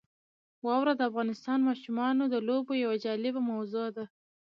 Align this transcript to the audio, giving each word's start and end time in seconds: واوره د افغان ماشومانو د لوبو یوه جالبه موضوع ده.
واوره 0.65 0.93
د 0.95 1.01
افغان 1.09 1.29
ماشومانو 1.69 2.23
د 2.27 2.35
لوبو 2.47 2.73
یوه 2.83 2.95
جالبه 3.05 3.41
موضوع 3.51 3.87
ده. 3.95 4.05